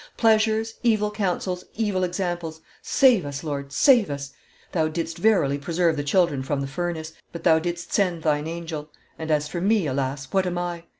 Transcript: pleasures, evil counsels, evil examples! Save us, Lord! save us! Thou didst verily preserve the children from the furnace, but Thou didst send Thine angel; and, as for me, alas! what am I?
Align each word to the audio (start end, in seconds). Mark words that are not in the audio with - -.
pleasures, 0.17 0.79
evil 0.81 1.11
counsels, 1.11 1.63
evil 1.75 2.03
examples! 2.03 2.59
Save 2.81 3.23
us, 3.23 3.43
Lord! 3.43 3.71
save 3.71 4.09
us! 4.09 4.33
Thou 4.71 4.87
didst 4.87 5.19
verily 5.19 5.59
preserve 5.59 5.95
the 5.95 6.03
children 6.03 6.41
from 6.41 6.59
the 6.59 6.65
furnace, 6.65 7.13
but 7.31 7.43
Thou 7.43 7.59
didst 7.59 7.93
send 7.93 8.23
Thine 8.23 8.47
angel; 8.47 8.89
and, 9.19 9.29
as 9.29 9.47
for 9.47 9.61
me, 9.61 9.85
alas! 9.85 10.25
what 10.33 10.47
am 10.47 10.57
I? 10.57 10.85